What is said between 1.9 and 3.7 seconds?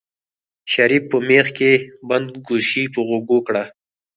بنده ګوشي په غوږو کړه.